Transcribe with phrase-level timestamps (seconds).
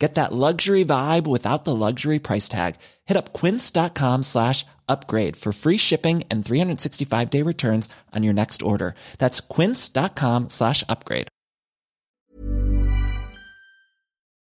[0.00, 2.76] Get that luxury vibe without the luxury price tag.
[3.08, 8.62] Hit up quince.com slash upgrade for free shipping and 365 day returns on your next
[8.62, 8.94] order.
[9.18, 11.28] That's quince.com slash upgrade.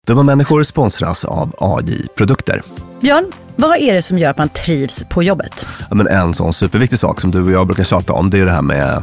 [0.07, 2.63] Dumma människor sponsras av AJ Produkter.
[3.01, 5.67] Björn, vad är det som gör att man trivs på jobbet?
[5.91, 8.45] Ja, men en sån superviktig sak som du och jag brukar tjata om, det är
[8.45, 9.03] det här med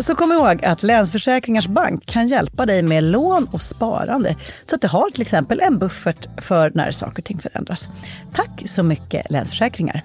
[0.00, 4.36] Så kom ihåg att Länsförsäkringars Bank kan hjälpa dig med lån och sparande.
[4.64, 7.88] Så att du har till exempel en buffert för när saker och ting förändras.
[8.34, 10.02] Tack så mycket Länsförsäkringar.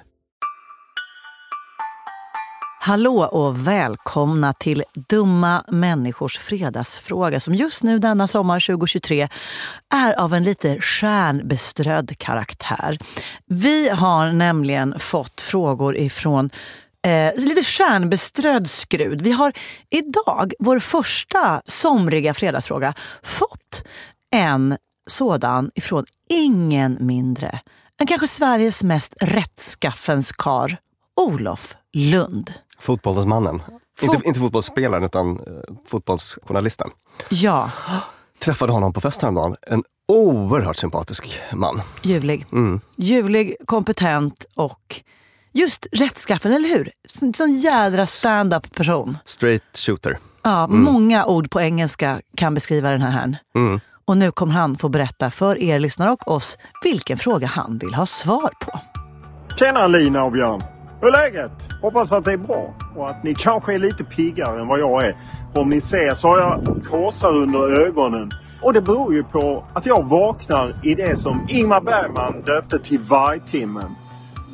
[2.87, 9.27] Hallå och välkomna till Dumma människors fredagsfråga som just nu denna sommar 2023
[9.93, 12.97] är av en lite stjärnbeströdd karaktär.
[13.45, 16.49] Vi har nämligen fått frågor ifrån
[17.05, 19.21] eh, lite stjärnbeströdd skrud.
[19.21, 19.53] Vi har
[19.89, 23.83] idag, vår första somriga fredagsfråga, fått
[24.31, 24.77] en
[25.09, 27.59] sådan ifrån ingen mindre
[27.99, 30.77] än kanske Sveriges mest rättskaffens kar,
[31.15, 32.53] Olof Lund.
[32.79, 33.61] Fotbollsmannen.
[34.01, 35.43] Inte, inte fotbollsspelaren utan eh,
[35.87, 36.89] fotbollsjournalisten.
[37.29, 37.71] Ja,
[38.39, 39.55] Träffade honom på fest häromdagen.
[39.61, 41.81] En oerhört sympatisk man.
[42.01, 42.45] ljuvlig.
[42.95, 45.01] Ljuvlig, kompetent och
[45.57, 46.91] just rättskaffen, eller hur?
[47.07, 49.17] Sån, sån jädra stand-up person.
[49.25, 50.17] Straight shooter.
[50.43, 53.37] Ja, Många ord på engelska kan beskriva den här herrn.
[53.55, 53.79] Mm.
[54.05, 57.93] Och nu kommer han få berätta för er lyssnare och oss vilken fråga han vill
[57.93, 58.79] ha svar på.
[59.59, 60.61] Tjena Lina och Björn!
[61.01, 61.51] Hur är läget?
[61.81, 65.05] Hoppas att det är bra och att ni kanske är lite piggare än vad jag
[65.05, 65.17] är.
[65.53, 68.31] För om ni ser så har jag kåsar under ögonen.
[68.61, 72.99] Och det beror ju på att jag vaknar i det som Ingmar Bergman döpte till
[72.99, 73.95] vargtimmen.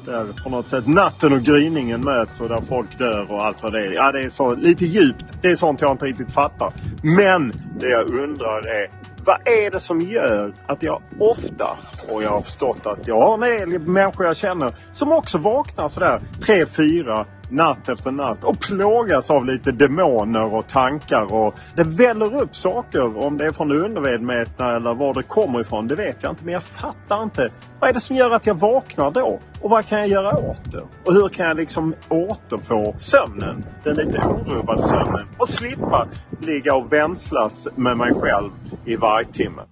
[0.05, 3.73] Där på något sätt natten och gryningen möts och där folk dör och allt vad
[3.73, 3.91] det är.
[3.91, 5.25] Ja, det är så lite djupt.
[5.41, 6.73] Det är sånt jag inte riktigt fattar.
[7.03, 8.89] Men det jag undrar är
[9.25, 11.77] vad är det som gör att jag ofta,
[12.09, 15.87] och jag har förstått att jag har en del människor jag känner som också vaknar
[15.87, 21.83] sådär tre, fyra natt efter natt och plågas av lite demoner och tankar och det
[21.83, 23.25] väller upp saker.
[23.25, 26.45] Om det är från det undermedvetna eller var det kommer ifrån, det vet jag inte.
[26.45, 27.51] Men jag fattar inte.
[27.79, 29.39] Vad är det som gör att jag vaknar då?
[29.61, 30.83] Och vad kan jag göra åt det?
[31.05, 33.65] Och hur kan jag liksom återfå sömnen?
[33.83, 35.27] Den lite orubbade sömnen.
[35.37, 36.07] Och slippa
[36.39, 38.51] ligga och vänslas med mig själv
[38.85, 39.65] i vargtimmen.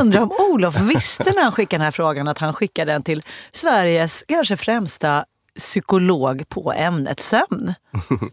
[0.00, 3.22] Undrar om Olof visste när han skickade den här frågan att han skickade den till
[3.52, 5.24] Sveriges kanske främsta
[5.58, 7.74] psykolog på ämnet sömn.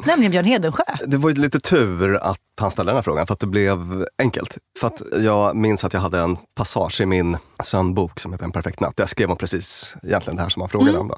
[0.06, 0.84] nämligen Björn Hedensjö.
[1.06, 4.06] Det var ju lite tur att han ställde den här frågan för att det blev
[4.18, 4.58] enkelt.
[4.80, 8.52] För att jag minns att jag hade en passage i min sömnbok som heter En
[8.52, 8.98] perfekt natt.
[8.98, 11.08] Där jag skrev om precis egentligen det här som han frågade om.
[11.08, 11.16] Då.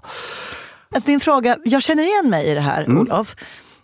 [0.95, 2.97] Alltså din fråga, jag känner igen mig i det här Mm.
[2.97, 3.35] Olof.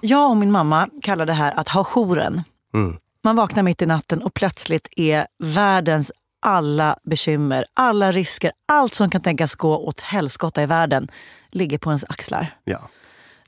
[0.01, 2.43] Jag och min mamma kallar det här att ha jouren.
[2.73, 2.97] Mm.
[3.23, 9.09] Man vaknar mitt i natten och plötsligt är världens alla bekymmer, alla risker, allt som
[9.09, 11.07] kan tänkas gå åt helskotta i världen
[11.51, 12.57] ligger på ens axlar.
[12.63, 12.89] Ja.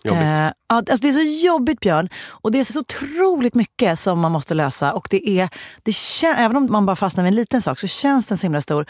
[0.03, 0.23] Jobbigt.
[0.23, 2.09] Eh, alltså det är så jobbigt Björn.
[2.27, 4.93] Och det är så otroligt mycket som man måste lösa.
[4.93, 5.49] Och det är,
[5.83, 8.45] det kän- även om man bara fastnar med en liten sak så känns den så
[8.45, 8.85] himla stor.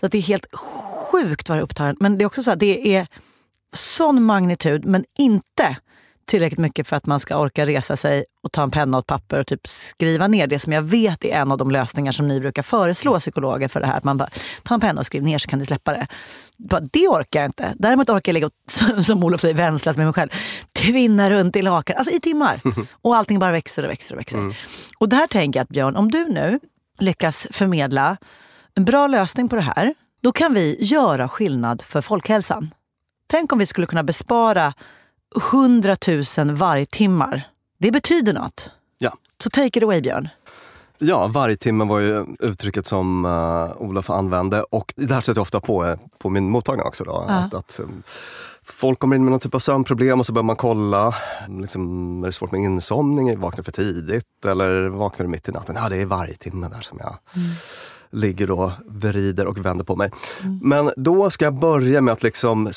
[0.00, 1.96] Så att det är helt sjukt vad det upptar en.
[2.00, 3.06] Men det är också så att det är
[3.72, 5.76] sån magnitud men inte
[6.30, 9.06] tillräckligt mycket för att man ska orka resa sig och ta en penna och ett
[9.06, 12.28] papper och typ skriva ner det som jag vet är en av de lösningar som
[12.28, 13.96] ni brukar föreslå psykologer för det här.
[13.98, 14.28] Att man bara,
[14.62, 16.06] ta en penna och skriv ner så kan du släppa det.
[16.56, 17.74] Bara, Det orkar jag inte.
[17.78, 20.28] Däremot orkar jag ligga och, som- Olof säger, vänslas med mig själv.
[20.72, 22.60] Tvinna runt i lakan, alltså i timmar.
[23.02, 24.56] Och allting bara växer och växer och växer.
[24.98, 26.60] Och där tänker jag att Björn, om du nu
[26.98, 28.16] lyckas förmedla
[28.74, 32.74] en bra lösning på det här, då kan vi göra skillnad för folkhälsan.
[33.30, 34.72] Tänk om vi skulle kunna bespara
[35.52, 35.96] 100
[36.38, 37.42] 000 vargtimmar.
[37.78, 38.70] Det betyder något.
[38.98, 39.16] Ja.
[39.42, 40.28] Så take it away Björn.
[40.98, 45.60] Ja, vargtimmen var ju uttrycket som uh, Olof använde och det här sätter jag ofta
[45.60, 47.04] på, eh, på min mottagning också.
[47.04, 47.34] Då, Ja.
[47.34, 48.02] att, att, um,
[48.62, 51.14] folk kommer in med någon typ av sömnproblem och så börjar man kolla.
[51.60, 53.40] Liksom, är det svårt med insomning?
[53.40, 54.44] Vaknar för tidigt?
[54.46, 55.76] Eller vaknar du mitt i natten?
[55.78, 57.16] Ja, det är vargtimmen där som jag
[58.12, 60.10] ligger och vrider och vänder på mig.
[60.62, 62.68] Men då ska jag börja med att liksom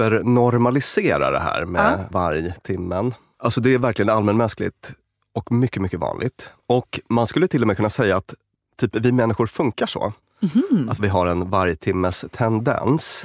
[0.00, 3.14] supernormalisera det här med vargtimmen.
[3.38, 4.92] Alltså det är verkligen allmänmänskligt
[5.34, 6.52] och mycket, mycket vanligt.
[6.66, 8.34] Och man skulle till och med kunna säga att
[8.76, 10.12] typ, vi människor funkar så.
[10.88, 13.22] Att vi har en vargtimmes tendens.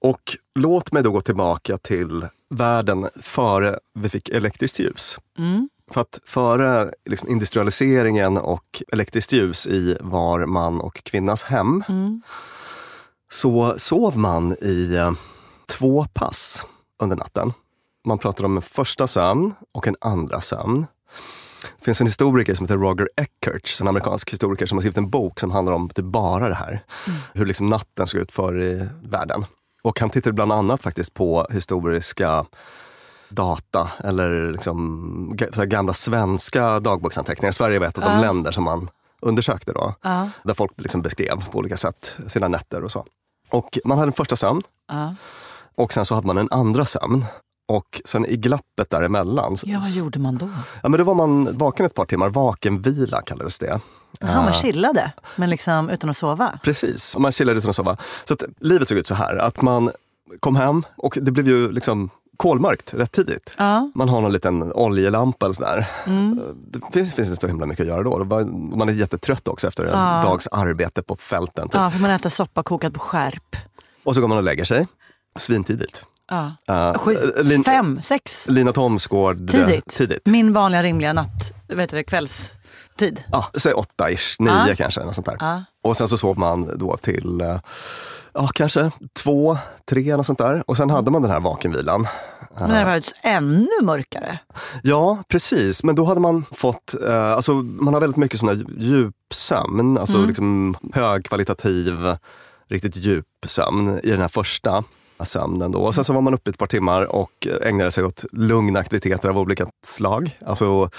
[0.00, 5.18] Och låt mig då gå tillbaka till världen före vi fick elektriskt ljus.
[5.90, 11.84] För att före liksom, industrialiseringen och elektriskt ljus i var man och kvinnas hem
[13.30, 15.12] så sov man i eh,
[15.68, 16.66] två pass
[17.02, 17.52] under natten.
[18.06, 20.86] Man pratar om en första sömn och en andra sömn.
[21.78, 25.10] Det finns en historiker som heter Roger Eckhart, en amerikansk historiker som har skrivit en
[25.10, 26.84] bok som handlar om typ bara det här.
[27.34, 29.44] Hur liksom natten såg ut förr i världen.
[29.82, 32.46] Och han tittade bland annat faktiskt på historiska
[33.28, 37.52] data eller liksom gamla svenska dagboksanteckningar.
[37.52, 38.88] Sverige var ett av de länder som man
[39.20, 39.94] undersökte då.
[40.42, 43.04] Där folk liksom beskrev på olika sätt sina nätter och så.
[43.50, 45.14] Och man hade en första sömn Ja.
[45.78, 47.24] Och sen så hade man en andra sömn.
[47.68, 50.48] Och sen i glappet däremellan, Ja, vad gjorde man då?
[50.82, 53.80] ja, men då var man vaken ett par timmar, vakenvila kallades det.
[54.20, 56.58] Han var chillade, men liksom utan att sova.
[56.62, 57.96] Precis, man chillade utan att sova.
[58.24, 59.90] Så att livet såg ut så här, att man
[60.40, 63.54] kom hem och det blev ju liksom kolmörkt rätt tidigt.
[63.58, 63.90] Ja.
[63.94, 65.88] Man har någon liten oljelampa eller sådär.
[66.70, 68.24] Det finns, finns inte så himla mycket att göra då.
[68.76, 71.68] Man är jättetrött också efter en dags arbete på fälten.
[71.68, 71.74] Typ.
[71.74, 73.56] Ja, får man äta soppa kokad på skärp.
[74.04, 74.86] Och så går man och lägger sig,
[75.38, 76.04] svintidigt.
[76.30, 76.52] Ja.
[76.70, 78.48] Uh, Sju, Lin- fem, sex.
[78.48, 79.50] Lina Thomsgård.
[79.50, 79.86] Tidigt.
[79.90, 80.26] tidigt.
[80.26, 83.24] Min vanliga rimliga natt, vet du kvällstid.
[83.32, 84.74] Ja, säg åtta ish, nio Ja.
[84.76, 85.04] kanske.
[85.04, 85.64] Något sånt där.
[85.84, 87.60] Och sen så sov man då till eh,
[88.34, 88.90] ja, kanske
[89.22, 89.58] två,
[89.90, 90.62] tre något sånt där.
[90.66, 92.06] Och sen hade man den här vakenvilan.
[92.58, 94.38] Men det hade varit ännu mörkare.
[94.82, 95.82] Ja, precis.
[95.82, 100.18] Men då hade man fått, eh, alltså man har väldigt mycket sån här djupsömn, alltså
[100.26, 102.16] liksom högkvalitativ,
[102.70, 104.84] riktigt djup sömn i den här första.
[105.24, 105.72] Sömnen.
[105.72, 105.78] Då.
[105.78, 109.28] Och sen så var man uppe ett par timmar och ägnade sig åt lugna aktiviteter
[109.28, 110.38] av olika slag.
[110.46, 110.90] Alltså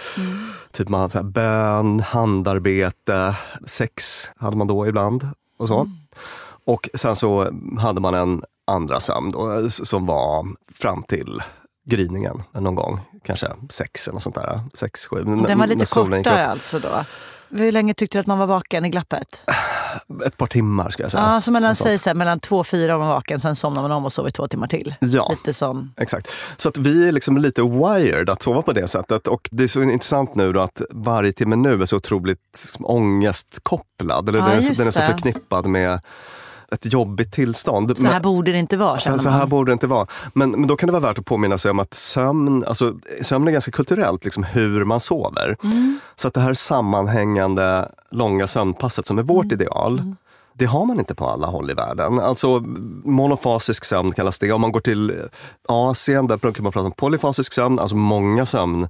[0.71, 3.35] typ man, så här, bön, handarbete,
[3.65, 5.27] sex hade man då ibland
[5.59, 5.91] och så.
[6.65, 10.45] Och sen så hade man en andra sömn då, som var
[10.75, 11.41] fram till
[11.85, 12.99] gryningen någon gång.
[13.25, 14.61] Kanske sex eller något sånt där.
[14.73, 15.23] Sex, sju.
[15.23, 17.05] Den var lite kortare alltså då?
[17.49, 19.41] Hur länge tyckte du att man var vaken i glappet?
[20.25, 21.23] Ett par timmar ska jag säga.
[21.23, 23.81] Ja, så mellan, säg så här, mellan två och fyra var man vaken, sen somnar
[23.81, 24.95] man om och sover två timmar till.
[24.99, 25.27] Ja.
[25.29, 25.91] Lite sån.
[25.97, 26.27] Exakt.
[26.57, 29.27] Så att vi är liksom lite wired att sova på det sättet.
[29.27, 32.39] Och det är så intressant nu då att varje timme nu är så otroligt
[32.79, 34.29] ångestkopplad.
[34.29, 36.01] Eller Ja, den, är, den är så förknippad med
[36.71, 37.97] ett jobbigt tillstånd.
[37.97, 40.07] Så här Men- borde det inte vara så, så här borde det inte vara.
[40.33, 43.47] Men, men då kan det vara värt att påminna sig om att sömn, alltså, sömn
[43.47, 45.57] är ganska kulturellt, liksom hur man sover.
[45.63, 45.99] Mm.
[46.15, 49.61] Så att det här sammanhängande långa sömnpasset som är vårt Mm.
[49.61, 50.15] ideal,
[50.53, 52.19] det har man inte på alla håll i världen.
[52.19, 52.59] Alltså
[53.05, 54.51] monofasisk sömn kallas det.
[54.51, 55.21] Om man går till
[55.67, 58.87] Asien, där brukar man prata om polyfasisk sömn, alltså många sömn.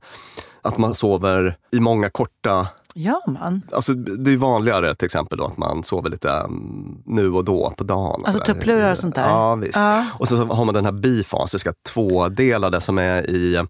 [0.61, 2.67] Att man sover i många korta
[2.99, 3.61] Gör man?
[3.71, 7.73] Alltså, det är vanligare till exempel då att man sover lite mm, nu och då
[7.77, 8.23] på dagen.
[8.25, 9.29] Alltså tupplurar och sånt där?
[9.29, 9.75] Ja, visst.
[9.75, 10.05] Ja.
[10.19, 13.65] Och så har man den här bifasiska tvådelade som är i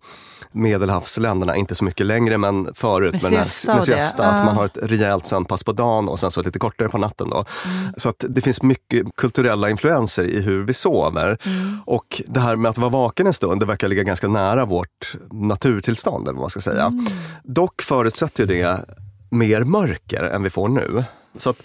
[0.52, 3.24] medelhavsländerna, inte så mycket längre men förut.
[3.24, 6.32] Med här- siesta med siesta, att man har ett rejält sömnpass på dagen och sen
[6.32, 7.30] så lite kortare på natten.
[7.30, 7.36] Då.
[7.66, 7.94] Mm.
[7.98, 11.38] Så att det finns mycket kulturella influenser i hur vi sover.
[11.46, 11.78] Mm.
[11.86, 15.16] Och det här med att vara vaken en stund, det verkar ligga ganska nära vårt
[15.32, 16.28] naturtillstånd.
[16.28, 16.86] Eller vad man ska säga.
[16.86, 17.06] Mm.
[17.44, 18.86] Dock förutsätter ju det
[19.30, 21.04] mer mörker än vi får nu.
[21.36, 21.58] Så att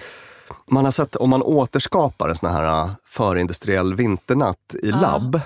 [0.71, 5.41] man har sett, om man återskapar en sån här äh, förindustriell vinternatt i labb,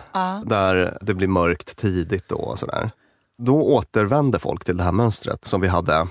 [0.45, 2.91] där det blir mörkt tidigt då och sådär.
[3.43, 6.07] Då återvänder folk till det här mönstret som vi hade.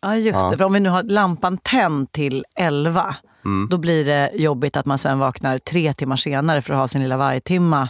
[0.00, 0.58] Ja, just det.
[0.58, 3.68] För om vi nu har lampan tänd till 11, Mm.
[3.70, 7.02] då blir det jobbigt att man sen vaknar tre timmar senare för att ha sin
[7.02, 7.88] lilla vargtimma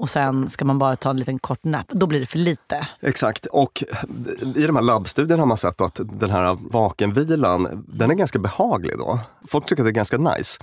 [0.00, 1.86] och sen ska man bara ta en liten kort nap.
[1.88, 2.86] Då blir det för lite.
[3.00, 3.84] Exakt, och
[4.56, 8.98] i de här labbstudierna har man sett att den här vakenvilan, den är ganska behaglig
[8.98, 9.18] då.
[9.48, 10.62] Folk tycker att det är ganska nice.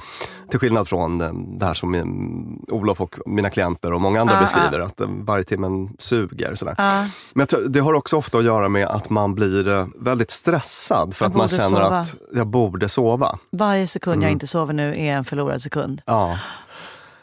[0.49, 4.37] Till skillnad från eh, det här som mm, Olof och mina klienter och många andra
[4.37, 6.55] Ah, beskriver, att eh, varje timmen suger.
[6.55, 6.75] Sådär.
[6.77, 7.07] Ja.
[7.33, 11.15] Men tror, det har också ofta att göra med att man blir eh, väldigt stressad
[11.15, 11.99] för Jag att man känner sova.
[11.99, 13.37] att jag borde sova.
[13.51, 14.23] Varje sekund Mm.
[14.23, 16.01] jag inte sover nu är en förlorad sekund.
[16.05, 16.37] Ja,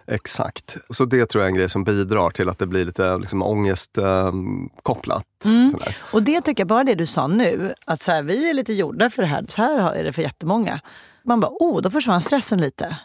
[0.07, 0.77] exakt.
[0.91, 3.43] Så det tror jag är en grej som bidrar till att det blir lite liksom,
[3.43, 5.25] ångestkopplat.
[5.45, 5.71] Mm.
[5.71, 5.97] sådär.
[6.01, 8.73] Och det tycker jag, bara det du sa nu, att så här, vi är lite
[8.73, 10.81] gjorda för det här, så här är det för jättemånga.
[11.27, 12.97] Man bara, oh, då försvann stressen lite.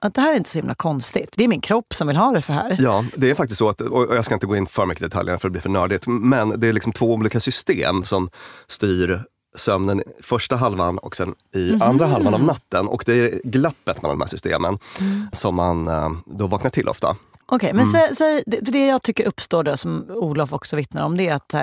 [0.00, 1.34] Att det här är inte så himla konstigt.
[1.36, 2.76] Det är min kropp som vill ha det så här.
[2.78, 5.04] Ja, det är faktiskt så att, och jag ska inte gå in för mycket i
[5.04, 8.30] detaljerna för det blir för nördigt, men det är liksom två olika system som
[8.66, 9.22] styr
[9.56, 11.82] sömnen första halvan och sen i Mhm.
[11.82, 12.88] andra halvan av natten.
[12.88, 15.26] Och det är glappet mellan de här systemen Mm.
[15.32, 17.16] som man eh, då vaknar till ofta.
[17.48, 21.16] Okej, men så, så, det, det jag tycker uppstår då, som Olof också vittnar om,
[21.16, 21.62] det är att eh,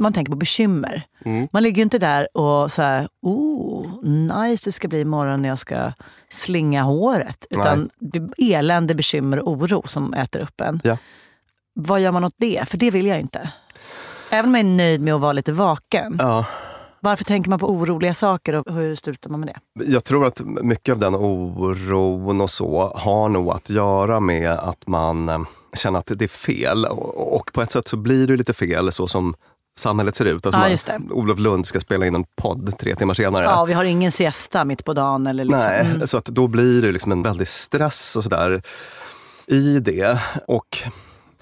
[0.00, 1.06] man tänker på bekymmer.
[1.52, 5.48] Man ligger ju inte där och så här, oh, nice det ska bli imorgon när
[5.48, 5.92] jag ska
[6.28, 7.46] slinga håret.
[7.50, 10.80] Utan det är elände, bekymmer och oro som äter upp en.
[10.84, 10.98] Ja.
[11.74, 12.68] Vad gör man åt det?
[12.68, 13.50] För det vill jag inte.
[14.30, 16.16] Även om jag är nöjd med att vara lite vaken.
[16.18, 16.44] Ja.
[17.04, 19.84] Varför tänker man på oroliga saker och hur slutar man med det?
[19.84, 24.86] Jag tror att mycket av den oron och så har nog att göra med att
[24.86, 25.38] man eh,
[25.76, 26.84] känner att det är fel.
[26.86, 29.34] Och på ett sätt så blir det lite fel så som
[29.78, 30.46] samhället ser ut.
[30.46, 31.12] Alltså Ja, man-.
[31.12, 33.44] Olof Lund ska spela in en podd tre timmar senare.
[33.44, 35.26] Ja, vi har ingen siesta mitt på dagen.
[35.26, 35.60] Eller liksom.
[35.62, 36.06] Nej, Mm.
[36.06, 38.62] så att då blir det liksom en väldig stress och sådär
[39.46, 40.18] i det.
[40.48, 40.78] Och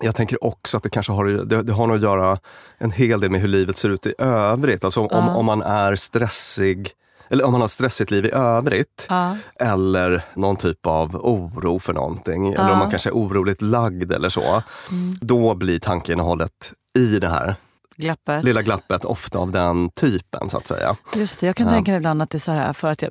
[0.03, 2.39] jag tänker också att det kanske har, det, det har nog att göra
[2.79, 4.85] en hel del med hur livet ser ut i övrigt.
[4.85, 6.91] Alltså om, om man är stressig,
[7.29, 9.07] eller om man har stressigt liv i övrigt.
[9.09, 9.37] Ja.
[9.61, 12.53] Eller någon typ av oro för någonting.
[12.53, 14.63] Eller om man kanske är oroligt lagd eller så.
[14.91, 15.15] Mm.
[15.21, 17.57] Då blir tankeinnehållet i det här
[17.97, 18.45] Glappet.
[18.45, 20.97] lilla glappet ofta av den typen så att säga.
[21.15, 23.03] Just det, jag kan tänka mig ibland att det är så här, för att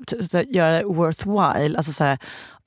[0.47, 2.17] göra det worthwhile, alltså så här,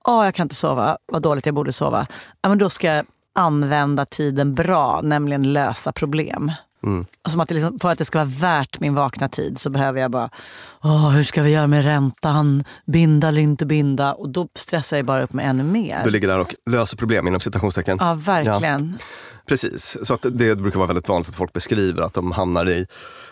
[0.05, 2.07] ah, jag kan inte sova, vad dåligt jag borde sova.
[2.43, 6.53] Ja, men då ska jag använda tiden bra, nämligen lösa problem.
[6.85, 7.07] Mm.
[7.23, 10.01] Alltså att det liksom, för att det ska vara värt min vakna tid så behöver
[10.01, 10.31] jag bara,
[10.83, 14.13] Åh, hur ska vi göra med räntan, binda eller inte binda?
[14.13, 16.01] Och då stressar jag bara upp mig ännu mer.
[16.05, 17.99] Du ligger där och löser problem inom citationstecken.
[18.01, 18.99] Ja, verkligen.
[19.49, 22.87] Precis, så att det brukar vara väldigt vanligt att folk beskriver att de hamnar i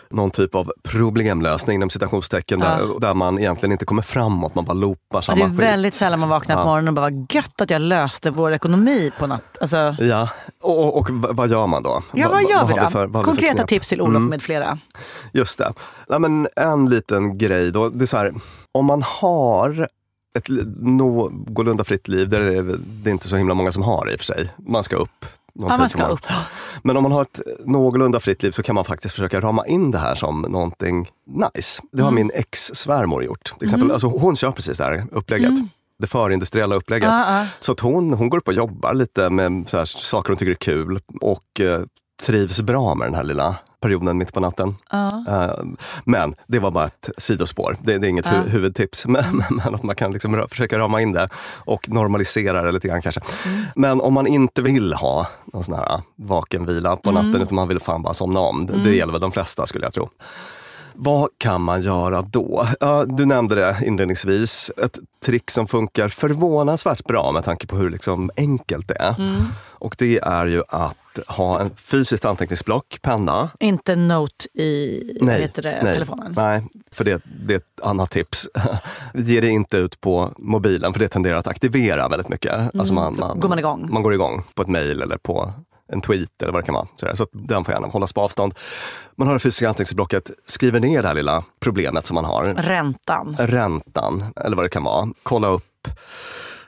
[0.09, 4.73] någon typ av problemlösning inom citationstecken där, där man egentligen inte kommer framåt, man bara
[4.73, 5.59] loopar Ja, samma det är skit.
[5.59, 6.65] väldigt sällan man vaknar på Ja.
[6.65, 9.57] morgonen och bara, vad gött att jag löste vår ekonomi på natt.
[9.61, 10.29] Alltså, Ja,
[10.63, 12.01] och, och, och vad gör man då?
[12.13, 12.79] Ja, Va- vad gör har vi då?
[12.79, 14.79] vad vi för Konkreta tips till Olof med flera.
[15.31, 15.73] Just det.
[16.07, 18.33] Ja, men en liten grej då, det är så här,
[18.71, 19.87] om man har
[20.37, 20.47] ett
[20.81, 24.15] någorlunda fritt liv, där det är, det är inte så himla många som har i
[24.15, 24.49] och för sig.
[24.57, 25.25] Man ska upp.
[25.59, 26.17] Ja, tid man ska morgonen.
[26.17, 26.25] upp.
[26.83, 29.91] Men om man har ett någorlunda fritt liv så kan man faktiskt försöka rama in
[29.91, 31.81] det här som någonting nice.
[31.91, 33.53] Det har min ex-svärmor gjort.
[33.57, 33.91] Till exempel.
[33.91, 35.53] Alltså, hon kör precis det här upplägget.
[35.99, 37.09] Det förindustriella upplägget.
[37.09, 37.47] Ja, ja.
[37.59, 40.51] Så att hon, hon går upp och jobbar lite med så här, saker hon tycker
[40.51, 41.81] är kul och eh,
[42.23, 44.75] trivs bra med den här lilla perioden mitt på natten.
[45.27, 45.51] Eh,
[46.05, 47.77] men det var bara ett sidospår.
[47.83, 49.05] Det, det är inget hu- huvudtips.
[49.07, 51.29] Men, men att man kan liksom försöka rama in det
[51.65, 53.21] och normalisera det lite grann kanske.
[53.75, 57.79] Men om man inte vill ha någon sån här vakenvila på natten utan man vill
[57.79, 58.65] fan bara somna om.
[58.65, 60.09] Det, det gäller väl de flesta skulle jag tro.
[60.95, 62.67] Vad kan man göra då?
[62.79, 64.71] Ja, du nämnde det inledningsvis.
[64.77, 69.15] Ett trick som funkar förvånansvärt bra med tanke på hur liksom enkelt det är.
[69.59, 70.97] Och det är ju att
[71.27, 73.49] ha en fysiskt anteckningsblock, penna.
[73.59, 76.33] Inte Note i vad heter det, nej, telefonen.
[76.37, 78.49] Nej, för det, det är ett annat tips.
[79.13, 82.75] Ge det inte ut på mobilen för det tenderar att aktivera väldigt mycket.
[82.79, 83.87] Alltså man, Mm, man, går man igång.
[83.91, 85.53] Man går igång på ett mejl eller på
[85.93, 86.87] en tweet eller vad det kan vara.
[86.95, 87.15] Sådär.
[87.15, 88.53] Så den får gärna hållas på avstånd.
[89.15, 92.45] Man har det fysiska anteckningsblocket, skriver ner det här lilla problemet som man har.
[92.45, 93.35] Räntan.
[93.39, 95.09] Räntan, eller vad det kan vara.
[95.23, 95.87] Kolla upp,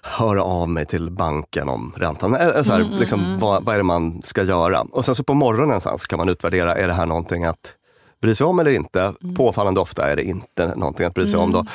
[0.02, 2.32] höra av mig till banken om räntan.
[2.64, 4.82] Så här, liksom, vad, vad är det man ska göra?
[4.82, 7.76] Och sen så på morgonen sen så kan man utvärdera, är det här någonting att
[8.22, 9.14] bry sig om eller inte?
[9.38, 11.52] Påfallande ofta är det inte någonting att bry sig om.
[11.52, 11.66] Då.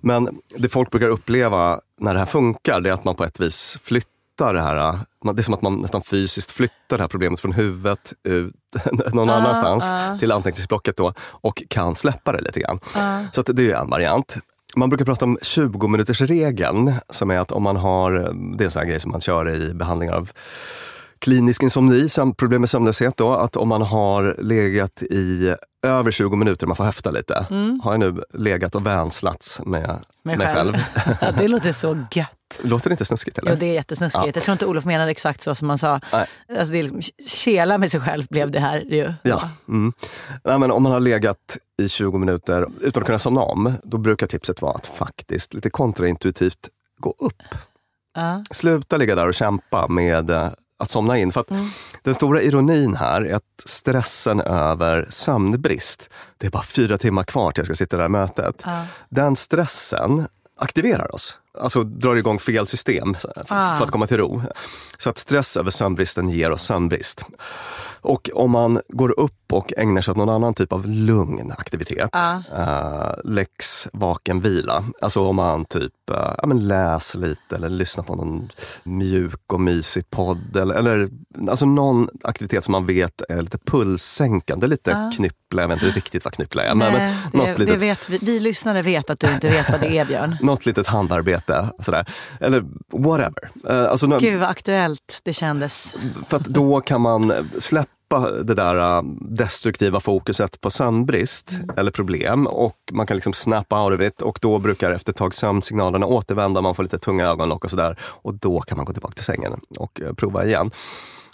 [0.00, 3.40] Men det folk brukar uppleva när det här funkar, det är att man på ett
[3.40, 4.98] vis flyttar det här.
[5.24, 8.54] Man- Det är som att man nästan fysiskt flyttar det här problemet från huvudet ut
[9.12, 9.84] någon annanstans
[10.20, 12.80] till anteckningsblocket då och kan släppa det lite grann.
[13.32, 14.36] Så att det är en variant.
[14.76, 18.12] Man brukar prata om 20 minuters regeln som är att om man har,
[18.58, 20.30] det är en sån grej som man kör i behandlingar av
[21.18, 25.54] klinisk insomni, problem med sömnlöshet då, att om man har legat i
[25.86, 27.46] över 20 minuter, man får höfta lite,
[27.82, 30.72] har jag nu legat och vänslats med Mig mig själv.
[30.72, 31.16] själv.
[31.20, 32.60] Ja, det låter så gött.
[32.62, 33.50] Låter det inte snuskigt eller?
[33.50, 34.24] Jo, det är jättesnuskigt.
[34.26, 34.30] Ja.
[34.34, 36.00] Jag tror inte Olof menade exakt så som han sa.
[36.12, 36.26] Nej.
[36.58, 39.12] Alltså, det är liksom, kela med sig själv blev det här ju.
[39.22, 39.50] Ja.
[39.68, 39.92] Mm.
[40.44, 43.98] Nej, men om man har legat i 20 minuter utan att kunna somna om, då
[43.98, 46.68] brukar tipset vara att faktiskt lite kontraintuitivt
[47.00, 47.42] gå upp.
[48.14, 48.44] Ja.
[48.50, 50.48] Sluta ligga där och kämpa med eh,
[50.78, 51.32] att somna in.
[51.32, 51.48] För att
[52.02, 57.52] Den stora ironin här är att stressen över sömnbrist, det är bara fyra timmar kvar
[57.52, 58.62] till jag ska sitta i det här mötet.
[59.08, 60.26] Den stressen
[60.60, 61.38] aktiverar oss.
[61.60, 64.42] Alltså drar igång fel system f- för att komma till ro.
[64.98, 67.24] Så att stress över sömnbristen ger oss sömnbrist.
[68.00, 72.14] Och om man går upp och ägnar sig åt någon annan typ av lugn aktivitet,
[72.14, 74.84] eh, lex vaken vila.
[75.00, 78.48] Alltså om man typ eh, ja, men läs lite eller lyssnar på någon
[78.82, 80.56] mjuk och mysig podd.
[80.56, 81.08] Eller, eller
[81.50, 85.62] alltså någon aktivitet som man vet är lite pulssänkande, lite knyppla.
[85.62, 86.74] Jag vet inte riktigt vad knyppla är.
[86.74, 89.80] Nej, men det, något litet vet vi, vi lyssnare vet att du inte vet vad
[89.80, 90.36] det är Björn.
[90.42, 91.68] något litet handarbete.
[91.80, 92.06] Sådär.
[92.40, 93.50] Eller whatever.
[93.68, 95.94] Eh, Alltså, Gud vad aktuellt det kändes.
[96.28, 97.88] för att då kan man släppa
[98.44, 104.00] det där äh, destruktiva fokuset på sömnbrist eller problem och man kan liksom snappa out
[104.00, 107.64] of it och då brukar efter ett tag sömnsignalerna återvända, man får lite tunga ögonlock
[107.64, 110.70] och sådär och då kan man gå tillbaka till sängen och eh, prova igen.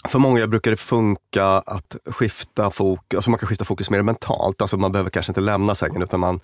[0.07, 4.61] För många brukar det funka att skifta fokus, alltså man kan skifta fokus mer mentalt,
[4.61, 6.39] alltså man behöver kanske inte lämna sängen utan man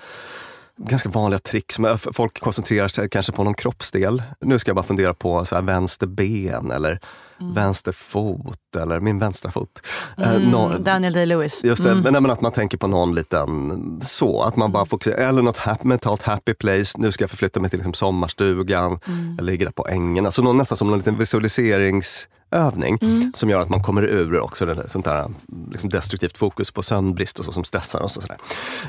[0.78, 1.78] ganska vanliga tricks.
[2.14, 4.24] Folk koncentrerar sig kanske på någon kroppsdel.
[4.42, 7.00] Nu ska jag bara fundera på så här vänster ben eller
[7.42, 9.80] vänster fot eller min vänstra fot.
[10.18, 11.66] Eh, Mm, Daniel Day-Lewis.
[11.66, 14.86] Just det, men, nej, men att man tänker på någon liten så, att man bara
[14.86, 19.00] fokuserar, eller något hap, mentalt happy place, nu ska jag förflytta mig till liksom sommarstugan,
[19.38, 20.26] jag ligger där på ängen.
[20.26, 23.00] Alltså någon, nästan som en liten visualiseringsövning
[23.34, 25.32] som gör att man kommer ur också det, sånt där
[25.72, 28.18] liksom destruktivt fokus på sömnbrist och så som stressar oss.
[28.18, 28.38] Och sådär.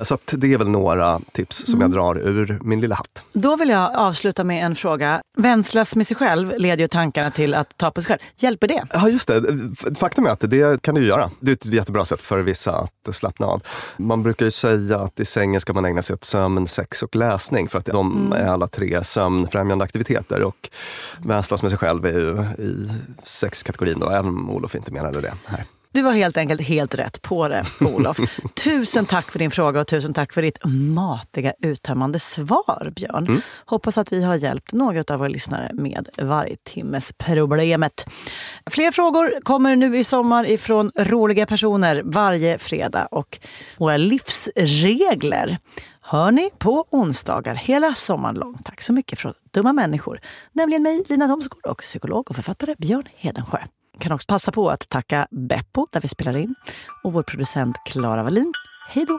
[0.02, 3.24] Så att det är väl några tips som jag drar ur min lilla hatt.
[3.32, 5.22] Då vill jag avsluta med en fråga.
[5.36, 8.20] Vänslas med sig själv leder ju tankarna till att ta på sig själv.
[8.42, 8.84] Hjälper det?
[8.92, 9.42] Ja, just det.
[9.98, 11.30] Faktum är att det kan du göra.
[11.40, 13.62] Det är ett jättebra sätt för vissa att slappna av.
[13.96, 17.16] Man brukar ju säga att i sängen ska man ägna sig åt sömn, sex och
[17.16, 20.42] läsning för att de är alla tre sömnfrämjande aktiviteter.
[20.42, 20.70] Och
[21.18, 22.90] vänslas med sig själv är ju i
[23.24, 25.64] sexkategorin då, även om Olof inte menade det här.
[25.92, 28.16] Du var helt enkelt helt rätt på det, Olof.
[28.64, 30.58] tusen tack för din fråga och tusen tack för ditt
[30.94, 33.42] matiga, uttömmande svar, Björn.
[33.64, 38.06] Hoppas att vi har hjälpt några av våra lyssnare med vargtimmesproblemet.
[38.70, 43.38] Fler frågor kommer nu i sommar ifrån roliga personer varje fredag och
[43.78, 45.58] våra livsregler
[46.00, 48.58] hör ni på onsdagar hela sommaren lång.
[48.64, 50.20] Tack så mycket från Dumma människor,
[50.52, 53.58] nämligen mig, Lina Thomsgård och psykolog och författare Björn Hedensjö
[53.98, 56.54] kan också passa på att tacka Beppo där vi spelar in
[57.04, 58.52] och vår producent Klara Wallin.
[58.88, 59.18] Hej då!